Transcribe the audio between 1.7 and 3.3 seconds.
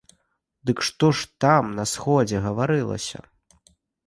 на сходзе гаварылася?